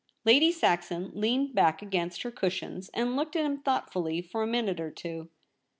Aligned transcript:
* 0.15 0.25
Lady 0.25 0.51
Saxon 0.51 1.11
leaned 1.13 1.53
back 1.53 1.83
against 1.83 2.23
her 2.23 2.31
cushions, 2.31 2.89
and 2.91 3.15
looked 3.15 3.35
at 3.35 3.45
him 3.45 3.59
thoughtfully 3.59 4.19
for 4.19 4.41
a 4.41 4.47
minute 4.47 4.79
or 4.79 4.89
two. 4.89 5.29